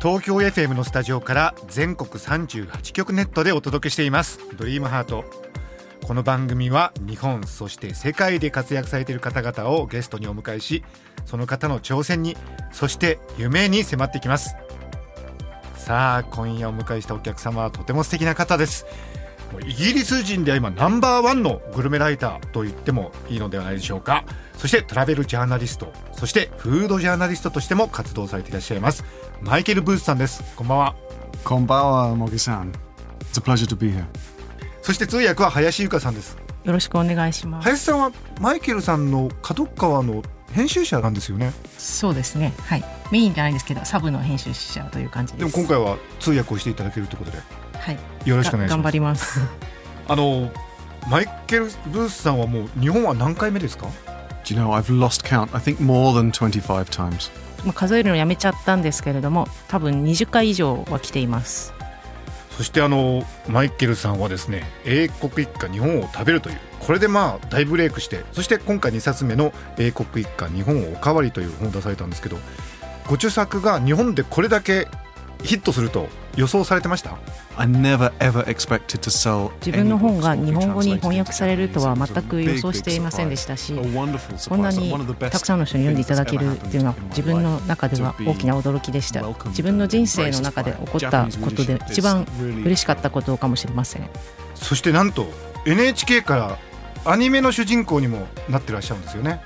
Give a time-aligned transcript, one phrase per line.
[0.00, 4.38] 東京 FM のスタジオから全国38局ネットでお届けしています。
[4.56, 5.24] ドリームハート。
[6.06, 10.84] この番組は日本そして世界で活躍されている方々をゲストにお迎えし
[11.26, 12.36] その方の挑戦に
[12.72, 14.54] そして夢に迫っていきます。
[15.74, 18.86] さあ今夜お迎えしたお客様はとても素敵な方です。
[19.52, 24.24] もうイギリス人では今ナンバーワンのグルメライターと言ってもいいのではないでしょうか。
[24.58, 29.04] そしてトラベルジャーナリストそしてフードジャーナリストとしても活動されていらっしゃいます
[29.40, 30.94] マイケル・ブースさんですこんばんは
[31.44, 32.72] こんばんは、茂木さん。
[33.32, 34.04] It's a pleasure to be here.
[34.82, 37.64] そして通訳は林由香さんですよろしくお願いします。
[37.64, 38.10] 林さんは
[38.40, 42.52] マイケルさんの角川の編集者なんですよねそうですね。
[42.66, 42.84] はい。
[43.12, 45.52] メインじゃないんですけど、サブの編集者という感じです。
[45.52, 47.38] でも今回は通訳をしていただけるということで
[47.78, 47.98] はい。
[48.24, 49.40] よろしくお願いしが頑張ますります。
[50.08, 50.50] あの
[51.08, 53.86] マイケル・ブースさんはもう日本は何回目ですか？
[54.48, 55.54] Do you know, I've lost count.
[55.54, 57.30] I think more than 25 times.
[57.64, 61.74] まあ数えるのやめちゃったんですけれども、多分20回以上は来ています。
[62.56, 72.36] そしてあのマイケルさんはですね英国一家日本を食べるというこれでまあ大ブレイクしてそして今回2冊目の英国一家日本をおかわりという本を出されたんですけど
[73.06, 74.88] ご著作が日本でこれだけ
[75.42, 77.16] ヒットすると予想されてました
[77.56, 89.22] ？I never ever expected to sell 自分の本が日本語に翻訳されるとは全く予想していませんでしたし、こんなにたくさんの人に読んでいただけるっていうのは自分の中では大きな驚きでした。
[89.46, 92.26] 自分の人生の中で起こったことで一番
[92.64, 94.08] 嬉しかったことかもしれません。
[94.54, 95.26] そしてなんと
[95.66, 96.58] NHK から
[97.04, 99.40] アニメの主人公にもなってらっしゃるんですよね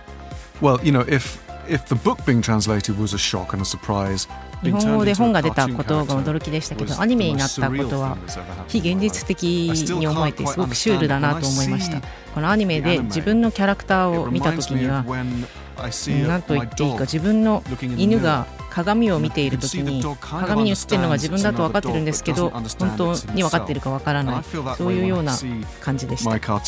[0.60, 4.28] Well, you know, if if the book being translated was a shock and a surprise,
[4.62, 8.16] 日本語で本が出たことが驚きでしたけどアニメになったことは
[8.68, 12.00] 非現実的に思えてすごくシュールだなと思いました。
[12.34, 15.04] このアニメで自分のキャラクターを見た時には
[16.26, 17.62] 何と言っていいか自分の
[17.96, 22.64] 犬が鏡を見ている時に鏡に映ってるのが自分だと分かってるんですけど本
[22.96, 24.44] 当に分かってるか分からない。
[24.78, 25.34] そういうような
[25.80, 26.60] 感じでした.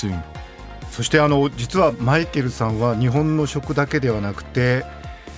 [0.90, 4.84] そしてあの実はマイケルさんは日本の食だけではなくて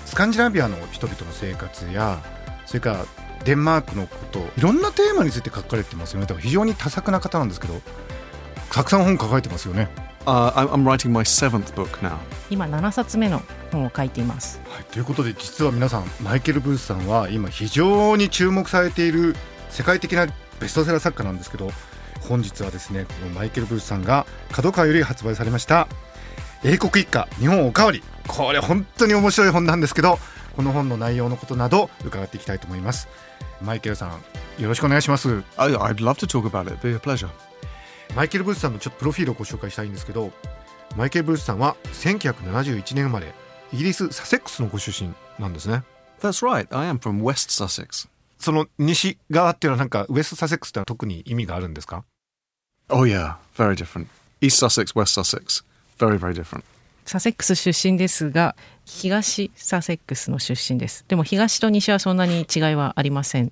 [0.05, 2.19] スカンジナビアの人々の生活や
[2.67, 3.05] それから
[3.45, 7.81] デンマークのこといろんなテーマについて書かれてますよねだから非常に多作な方なんですけど
[8.71, 9.89] たくさん本書かれてますよね。
[10.27, 12.19] Uh, I'm, writing my seventh book now.
[12.51, 13.41] 今7冊目の
[13.71, 19.37] 本を書いていますはい、ということで実は皆さんマイケル・ブースさんは今非常に注目されている
[19.71, 20.27] 世界的な
[20.59, 21.71] ベストセラー作家なんですけど
[22.29, 25.87] 本日はですねこのマイケル・ブースさんが角川より発売されました
[26.65, 30.19] 「英国一家日本おかわり」これ本当に面白い本なんですけど
[30.57, 33.09] この本の内容のことなど伺っていきたいと思います
[33.61, 36.87] マイケルさんよろしくお願いします I, I'd love to talk about it.
[36.87, 37.29] Be a pleasure.
[38.15, 40.33] マイケル・ブースさんのちょっとプロフィールをご紹介したいんですけど
[40.97, 43.35] マイケル・ブースさんは1971年生まれ
[43.73, 45.83] イギリス・サセックスのご出身なんですね
[46.21, 46.67] That's right.
[46.75, 48.09] I am from West Sussex.
[48.39, 52.05] その西側っていうのはなんかウエストサセックスってのは特に意味があるんですか
[52.89, 54.07] ？Oh yeah, very different.
[54.41, 55.65] East Sussex, West Sussex,
[55.99, 56.65] very very different.
[57.07, 61.05] サセックス出身ですが東サセックスの出身です。
[61.09, 63.51] でも東と西はそんなに違いはありません。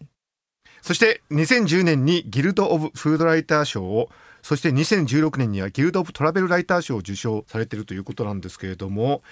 [0.82, 4.10] そして2010年にギルド・オブ・フードライター賞を
[4.42, 9.22] そして2016年にはギルド・オブ・トラベルライター賞を受賞されているということなんですけれども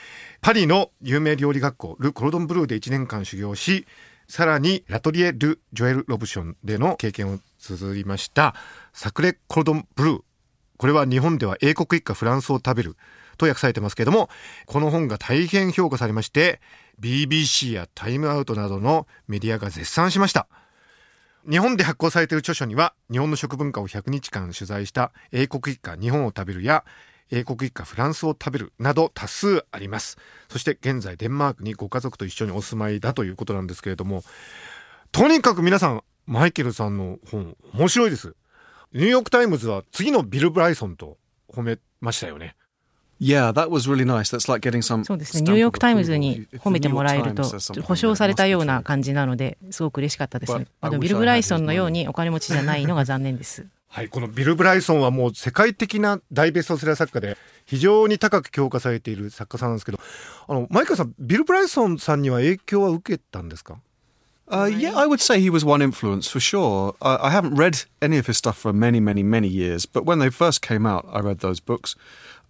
[0.41, 3.87] パリの有名料理学校ル・コロドン・ブルーで1年間修行し
[4.29, 8.55] さらにラトリエ・ル・ジョエル・ロブションでの経験を綴りました
[8.95, 10.23] サクレ・コロドン・ブルー。
[10.79, 12.97] これは日本では英国一家フランスを食べる
[13.43, 14.29] と訳されてますけれども
[14.67, 16.61] この本が大変評価されまして
[17.01, 20.47] BBC やタイムアウトなどのメディアが絶賛しました。
[21.49, 26.85] 日本で発行されている著書には日本の食文化を100日間取材した英国一家日本を食べるや
[27.33, 30.19] 英国一家フランスを食べるなど多数あります。
[30.49, 34.23] そして現在デンマークにご家族と一緒にお住まいだということなんですけれども
[35.11, 38.37] とにかく皆さんマイケルさんの本面白いです。
[38.93, 41.17] ニューヨークタイムズは次のビル・ブライソンと
[41.53, 42.55] 褒めましたよね。
[43.23, 44.37] Yeah, that was really nice.
[44.37, 45.05] That's like getting some.
[45.05, 47.45] そうですねニューヨーク・タイムズ.に褒めてもらえると
[47.83, 57.37] 保証されたような感じなのですごく嬉しかったですねあのビル・ブライソンのようにお金持ちじゃないのが残念ですはい、このビル・ブライソンはもう世界的な大ベストセラー作家で
[57.67, 59.99] 非常に高く評価されている作家さんなんですけど
[60.49, 63.79] あのマイケルさんビル・ブライソンさんには影響は受けたんですか
[64.49, 66.95] Uh, yeah, I would say he was one influence for sure.
[67.01, 70.19] I, I haven't read any of his stuff for many, many, many years, but when
[70.19, 71.97] they first came out, I read those books.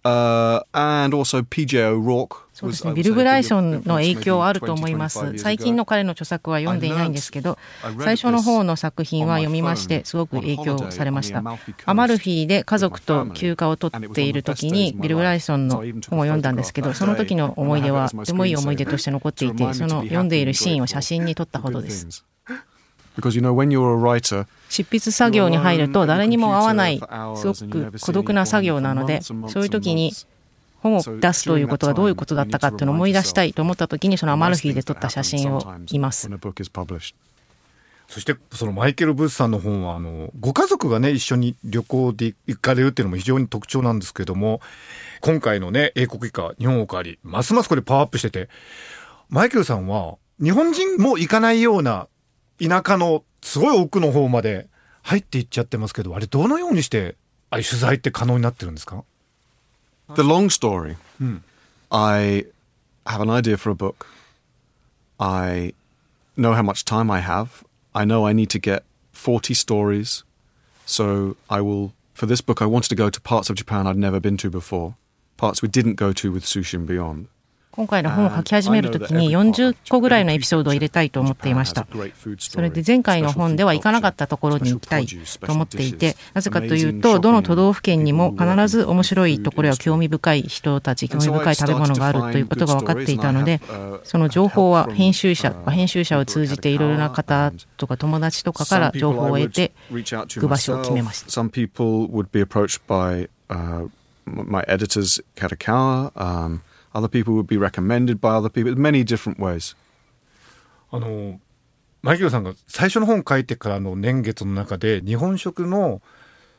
[0.03, 5.37] Uh, and also PJ O'Rourke そうですね、ビル・ブライソンの影響はあると思います。
[5.39, 7.57] 最近の彼の著作は読んでいないんですけど、
[7.99, 11.41] 最初の方の作品は読みまして、すごく影響されました。
[11.85, 22.23] アマルフィで家族と休暇を取っている時に、ビル・ブライソンの本を読んだんですけど、その時の思い出は、とてもいい思い出として残っていて、その読んでいるシーンを写真に撮ったほどです。
[23.15, 30.13] Because you know, when you're a writer, 執筆作業に入ると誰にも会わないすごく孤独な作業なのでそういう時に
[30.81, 36.29] 本を出すということがどういうことだったかっていうのを思い出したいと思った時にそのアマルフィで撮った写真を見ます。
[38.09, 44.59] そしてそのマイケル・ブースさんの本はあのご家族がね一緒に旅行で行かれるっていうのも非常に特徴なんですけども
[45.21, 48.49] 今回のね英国以下日本おかわりますますこれパワーアップしてて
[49.29, 52.07] マイケルさんは日本人も行かないような
[52.60, 54.66] 田舎のすごい奥の方まで
[55.02, 57.16] 入っていっちゃってますけどあれどのようにして
[57.50, 59.04] ああいう取材って可能になってるんですか
[60.14, 60.96] The long story.
[61.18, 61.42] Hmm.
[61.90, 62.46] I
[63.06, 64.06] have an idea for a book.
[65.20, 65.74] I
[66.36, 67.62] know how much time I have.
[67.94, 70.24] I know I need to get 40 stories.
[70.86, 73.98] So I will, for this book, I wanted to go to parts of Japan I'd
[73.98, 74.94] never been to before,
[75.36, 77.28] parts we didn't go to with Sushin Beyond.
[77.75, 81.87] 今回の本を書き始めるときに40個ぐらいのエピソードを入れたいと思っていました。
[82.37, 93.59] それで前回の本では行かなかったところに行きたいと思っていて、なぜかというと、どの都道府県にも必ず面白いところや興味深い人たち、興味深い食べ物があるということが分かっていたので、
[94.03, 101.31] その情報は編集者、編集者を通じていろいろな方とか友達とかから情報を得て、行く場所を決めました。
[106.93, 109.75] Um, other people would be recommended by other people, many different ways.
[110.91, 111.39] あの、
[112.01, 116.01] マイケルさんが最初の本書いてからの年月の中で日本食の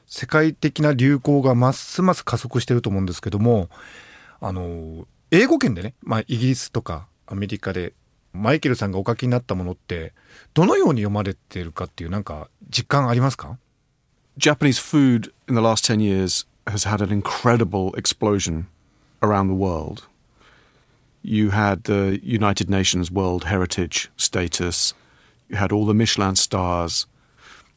[0.06, 3.68] 世界的な流行がますます加速してると思うんですけども、
[4.40, 7.92] あの、英語圏でね、まあイギリスとかアメリカで
[8.32, 10.12] マイケルさんがお書きになったものって
[10.54, 13.58] どのように読まれてるかっていうなんか実感ありますか
[14.36, 18.66] Japanese food in the last 10 years has had an incredible explosion
[19.20, 20.08] around the world.
[21.24, 24.94] You had the United Nations World Heritage status,
[25.48, 27.06] you had all the Michelin stars.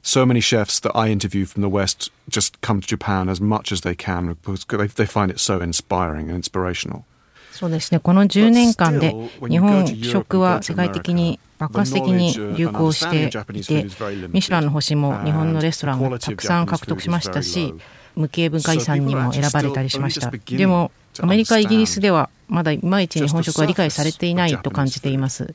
[0.03, 3.71] So many chefs that I interview from the West just come to Japan as much
[3.71, 4.65] as they can because
[4.95, 7.05] they find it so inspiring and inspirational.
[7.51, 7.99] そうですね。
[7.99, 9.15] この10年間で
[9.49, 13.83] 日本食は世界的に爆発的に流行していて、
[14.29, 17.73] ミシュランの星も日本のレストランをたくさん獲得しましたし、
[18.15, 20.29] 無形文化遺産にも選ばれたりしました。
[20.29, 25.53] でも、アメリカ、イギリスではまだいまいち日本食は理解されていないと感じています。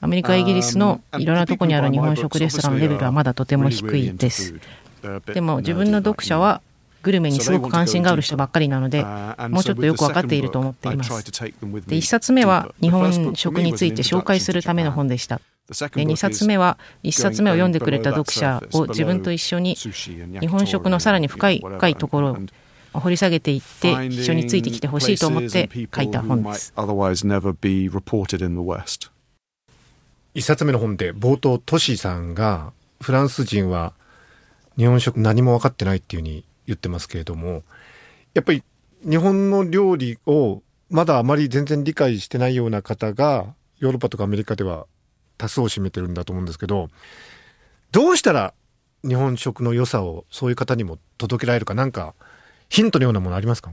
[0.00, 4.54] アメリカ、イギリスのいろんなとこにある日本食レストランのレベルはまだとても低いです。
[5.32, 6.60] でも自分の読者は
[7.02, 9.04] グルメにすごく関心がある人ばっかりなので、
[9.48, 11.10] もうちょっとよく分かっていると思っています。
[11.24, 11.40] で、
[11.96, 15.40] 1冊目は日本食について紹介するための本でした。
[15.68, 22.38] で2冊目は1冊目を読んでくれた読者を自分と一緒に日本食のさらに深い深いところを
[23.00, 26.72] 掘り下げていって一緒についてきてほしいと思って書いた本です。
[30.34, 33.92] 1冊目の本で冒頭トシさんがフランス人は
[34.78, 37.62] 日本食何も分かってないっていうふうに言ってますけれども
[38.34, 38.62] やっぱり
[39.08, 44.86] 日本の料理をまだあまり全然理解してないような方がヨーロッパとかアメリカでは
[45.36, 46.88] 多数を占めてるんだと思うんですけど
[47.90, 48.54] どうしたら
[49.06, 52.14] 日本食の良さをそういう方にも届けられるかなんか
[52.71, 53.71] ヒントのようなものありますか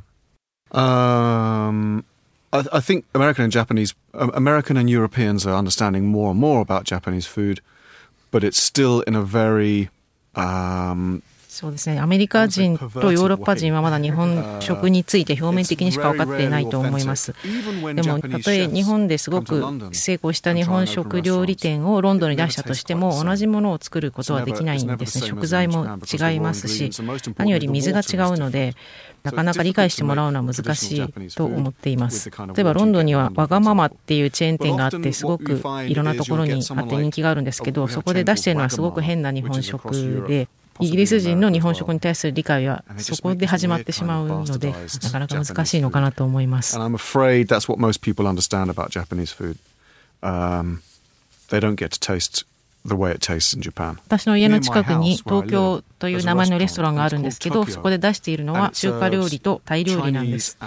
[0.71, 2.04] Um,
[2.50, 6.85] I, I think American and Japanese, American and Europeans are understanding more and more about
[6.85, 7.61] Japanese food,
[8.33, 9.88] but it's still in a very
[10.35, 12.00] um, そうですね。
[12.00, 17.34] アメリカ人とヨーロッパ人はまだ日本食について表面的にしか分かっていないと思います。
[17.96, 25.27] でもたとえ日本ですごく成功した日本食料理店をロンドンに出したとしても同じものを作ることはできないんですね。
[25.27, 26.91] 食材も違いますし
[27.38, 28.75] 何より水が違うので
[29.24, 40.48] なかなか理解してもらうのは難しいと思っています例えばロンドンにはわがままっていうチェーン店があってすごくいろんなところにあって人気があるんですけどそこで出しているのはすごく変な日本食で
[40.79, 46.77] イギリス人の日本食に対する理解はそこで始まってしまうのでなかなか難しいのかなと思います。
[46.77, 49.57] I'm afraid that's what most people understand about Japanese food.
[50.21, 50.81] Um,
[51.50, 52.45] they don't get to taste
[52.86, 53.98] the way it tastes in Japan.
[54.07, 60.57] 私の家の近くに東京という名前のレストランがあるんですけどそこで出しているのは中華料理とタイ料理なんです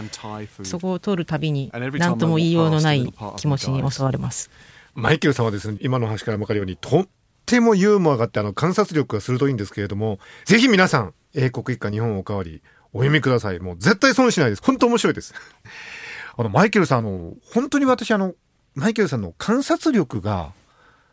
[0.64, 4.50] そこを通るたびに何とも言いようのない気持ちに襲われます
[4.94, 7.06] マイケルさんはですね今の話から分かるようにとっ
[7.46, 13.58] てもユーモアがあってあの観察力が鋭いんですけれどもぜひ皆さん英国一家日本おかわりお読みください。
[13.58, 14.62] もう絶対損しないです。
[14.62, 15.34] 本当面白いです。
[16.36, 18.34] あのマイケルさんあの本当に私あの
[18.74, 20.52] マイケルさんの観察力が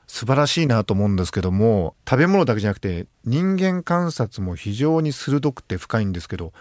[0.08, 6.54] 素晴らしいなと思うんですけども食べ物だけじゃなくて人間観察も非常に鋭くて深いんですけど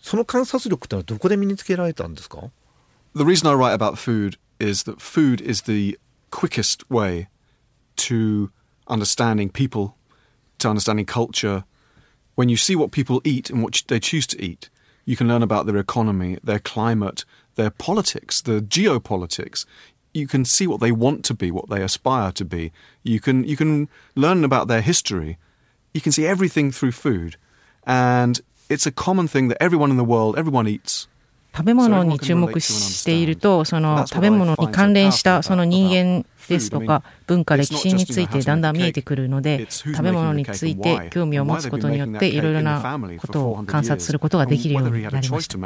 [0.00, 2.50] その観察力ってのはどこで身につけられたんですか
[3.14, 5.98] ？The reason I write about food is that food is the
[6.30, 7.28] quickest way
[7.96, 8.50] to
[8.90, 9.96] understanding people,
[10.58, 11.64] to understanding culture.
[12.34, 14.68] When you see what people eat and what they choose to eat,
[15.04, 19.64] you can learn about their economy, their climate, their politics, the geopolitics.
[20.12, 22.72] You can see what they want to be, what they aspire to be.
[23.02, 25.38] You can you can learn about their history.
[25.94, 27.36] You can see everything through food,
[27.84, 31.08] and it's a common thing that everyone in the world, everyone eats.
[31.52, 45.58] 食べ物に注目しているとその食べ物に関連したその人間ですとか文化歴史についてだんだん見えてくるので食べ物について興味を持つことによっていろいろなことを観察することができるようになりました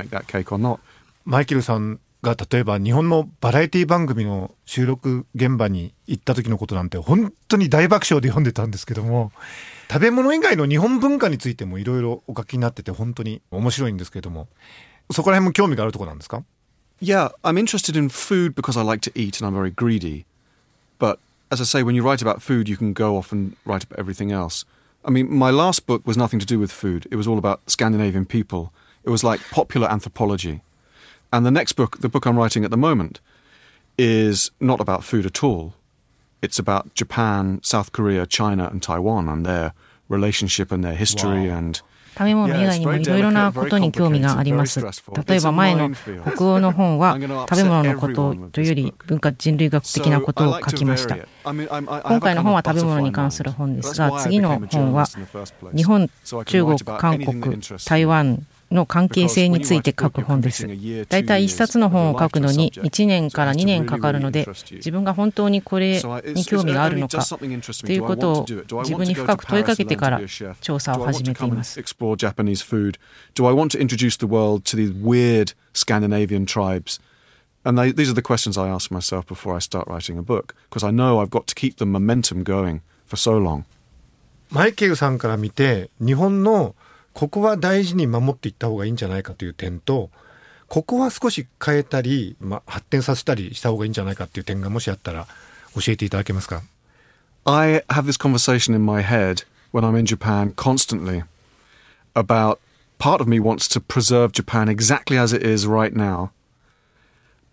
[1.25, 9.31] マイケルさんが例えば日本のバラエティ番組の収録現場に行った時のことなんて本当に大爆笑で読んでたんですけども
[9.91, 14.49] 食べ物以外の日本文化についてもいろいろお書きになってて本当に面白いんですけども
[15.12, 16.44] そこら辺も興味があるところなんですか
[17.02, 20.26] Yeah, I'm interested in food because I like to eat and I'm very greedy.
[21.00, 23.86] But as I say, when you write about food, you can go off and write
[23.86, 24.66] about everything else.
[25.06, 27.08] I mean, my last book was nothing to do with food.
[27.10, 28.74] It was all about Scandinavian people.
[29.06, 30.62] It was like popular anthropology.
[31.32, 33.22] And the next book, the book I'm writing at the moment,
[33.98, 35.74] is not about food at all.
[36.42, 39.74] It's about Japan, South Korea, China, and Taiwan and their
[40.10, 41.58] relationship and their history wow.
[41.58, 41.82] and
[42.17, 44.81] 食べ物以外にもいろいろなことに興味があります。
[44.81, 45.91] 例えば前の
[46.35, 51.19] 北欧の本は食べ物のことというより文化人類学的なことを書きました。
[51.45, 55.07] 今回の本は食べ物に関する本ですが、次の本は
[55.75, 56.09] 日本、
[56.47, 60.67] 中国、韓国、台湾の関係性について書く本です。
[61.09, 66.03] だいたい1冊の本を書くのに1年から2年かかるので、自分が本当にこれ
[66.35, 67.45] に興味があるのかと
[67.93, 68.47] いうことを
[68.83, 70.21] 自分に深く問いかけてから
[70.61, 71.81] 調査を始めています。
[71.81, 77.01] Do I want to introduce the world to these weird Scandinavian tribes?
[77.65, 80.55] And they, these are the questions I ask myself before I start writing a book,
[80.69, 83.65] because I know I've got to keep the momentum going for so long.
[84.51, 86.75] マイケルさんから見て、日本の
[87.15, 90.11] ここは大事に守っていった方がいいんじゃないかという点と
[90.69, 95.27] ここは少し変えたり、まあ、発展させたりした方がいいんじゃないかっていう点がもしあったら
[95.75, 96.63] 教えていただけますか
[97.47, 101.23] I have this conversation in my head when I'm in Japan constantly
[102.15, 102.59] about
[102.99, 106.31] part of me wants to preserve Japan exactly as it is right now.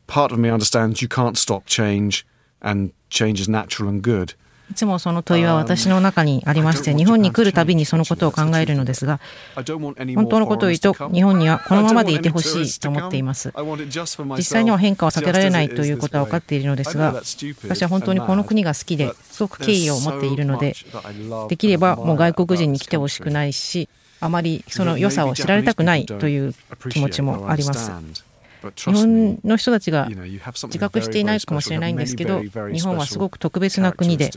[0.07, 2.25] Part of me understands you can't stop change
[2.61, 4.33] and change is natural and good.
[4.71, 9.19] いつもその問いは私の中にありまして、日本に来るたびにそのことを考えるのですが、
[9.53, 13.51] 本当のことを言うと、日本にはこのままでいてほしいと思っています。
[14.37, 17.21] 実際には変化は避けられないということは分かっているのですが、
[17.63, 20.73] 私は本当にこの国が好きで、すごく敬意を持っているので、
[21.49, 23.89] できればもう外国人に来てほしくないし、
[24.21, 26.55] あまりその良さを知られたくないという
[26.89, 27.91] 気持ちもあります。
[28.75, 34.31] 日本の人たちが自覚していないかもしれないんですけど、日本はすごく特別な国で、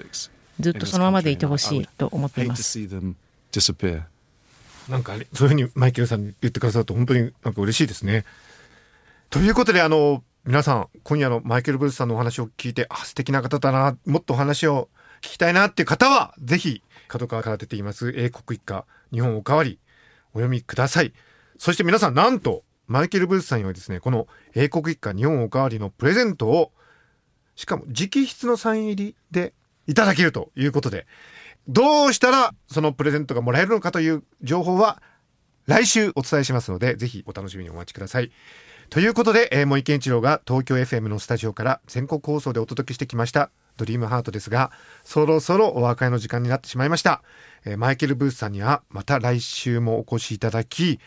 [0.60, 2.78] ずっとそのままでいてほしいと思っています。
[4.88, 8.24] なんかそういうふうにマイケルさんに言ってくださると本当になんか嬉しいですね。
[9.30, 14.88] ということであの皆さん今夜のマイケル・ブルースさんのお話を聞いてあ素敵な方だなもっとお話を
[15.22, 19.78] 聞きたいなっていう方はぜひ角川から出ています英国一家日本おかわり
[20.34, 21.12] お読みください。
[21.56, 26.72] そして皆さんなんとマイケル・ブースさんにはですねこの英国一家日本おかわりのプレゼントを
[27.56, 29.54] しかも直筆のサイン入りで
[29.86, 31.06] いただけるということで
[31.68, 35.02] どうしたらそのプレゼントがもらえるのかという情報は
[35.66, 38.30] 来週お伝えしますのでぜひお楽しみにお待ちください。
[38.90, 44.70] ということで、えー、森健一郎が東京 FM のスタジオから全国放送でお届けしてきましたドリームハートですが
[45.02, 47.22] そろそろお別れの時間になってしまいました、
[47.64, 51.00] えー、マイケル・ブースさんにはまた来週もお越しいただき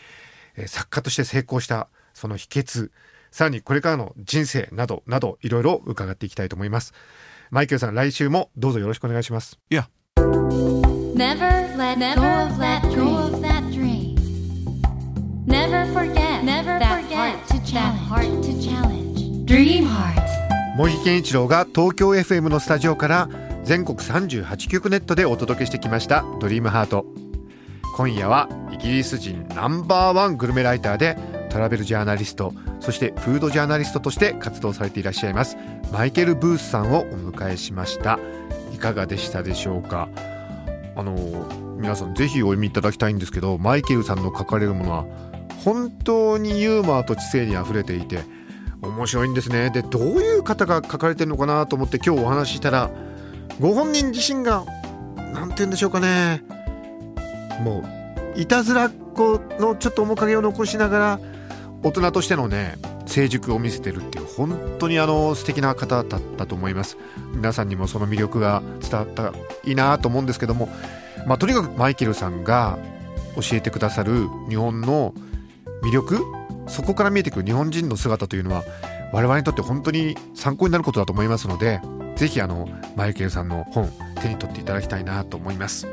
[0.66, 2.90] 作家として成功したその秘訣
[3.30, 6.94] さらにこれからの人生などなどいろいろ伺っていきたいと思います。
[7.50, 9.58] マイケルさん来週もどうぞよろしくお願いします。
[9.70, 9.86] Yeah
[11.14, 12.82] Never let go of that
[13.72, 14.16] dream.
[15.46, 19.46] Never forget Never forget that heart to challenge.
[19.46, 20.28] Dream Heart.
[20.76, 23.28] 茂木健一郎が東京 FM のスタジオから
[23.64, 27.04] 全国38局ネットでお届けしてきました「ドリームハート
[27.98, 31.18] 今夜はイギリス人ナンバーワングルメライターで
[31.50, 35.56] トラベルジャーナリストそしてフードジャーナリストとして活動されていらっしゃいます
[35.90, 38.20] マイケル・ブースさんをお迎えしました。
[38.72, 40.08] いかがでしたでしょうか？
[40.94, 45.04] あの皆さんぜひお読みいただきたいんですけどマイケルさんの書かれるものは
[45.64, 48.20] 本当にユーモアと知性にあふれていて
[48.80, 49.70] 面白いんですね。
[49.70, 52.92] でどういう方が書かれてるのかなと思って今日お話ししたら
[53.58, 54.64] ご本人自身が
[55.34, 56.44] 何て言うんでしょうかね。
[57.60, 57.84] も
[58.36, 61.20] ういたずらっ子のちょっと面影を残しながら
[61.82, 66.96] 大人としてのね成熟を見せてるっていう本当にあの素敵な方だったと思います。
[67.34, 69.32] 皆さんにもその魅力が伝わったら
[69.64, 70.68] いいなと思うんですけども、
[71.26, 72.78] まあ、とにかくマイケルさんが
[73.36, 75.14] 教えてくださる日本の
[75.82, 76.24] 魅力
[76.66, 78.62] そこから見えてくる日本人の姿というのは
[79.12, 81.80] 我々にとって本当に参考になることだと思いますので
[82.16, 83.88] ぜひあのマイケルさんの本
[84.20, 85.86] 手に取っていただきたいなと思います。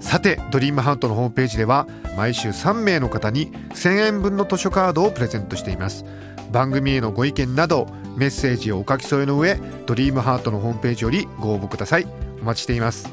[0.00, 1.86] さてドリームハートのホームページでは
[2.16, 6.04] 毎週3名の方に1000円分の図書カードをプレゼントしています。
[6.52, 12.06] 番組へのご意見などメッセージをお書き添えの上ドリームハートのホームページよりご応募ください。
[12.40, 13.10] お待ちしています。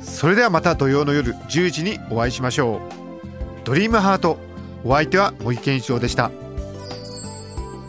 [0.00, 2.80] それではまた土曜の夜10時にお会いしましょう。
[3.64, 4.38] ドリームハート
[4.84, 6.30] お相手は茂木健一郎でした。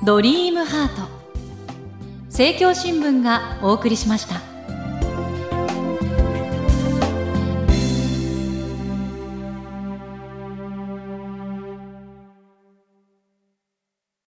[0.05, 1.07] ドリームハート。
[2.27, 4.52] 政教新聞がお送りしました。